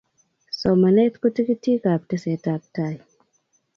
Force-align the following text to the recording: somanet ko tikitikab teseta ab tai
somanet 0.59 1.13
ko 1.21 1.27
tikitikab 1.35 2.01
teseta 2.09 2.49
ab 2.57 2.63
tai 2.75 2.95